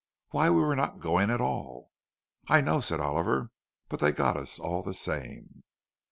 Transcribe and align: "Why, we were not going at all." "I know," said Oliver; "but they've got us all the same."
"Why, 0.29 0.49
we 0.49 0.61
were 0.61 0.75
not 0.75 0.99
going 0.99 1.29
at 1.29 1.39
all." 1.41 1.91
"I 2.47 2.59
know," 2.59 2.81
said 2.81 2.99
Oliver; 2.99 3.51
"but 3.87 3.99
they've 3.99 4.15
got 4.15 4.35
us 4.35 4.57
all 4.57 4.81
the 4.81 4.95
same." 4.95 5.61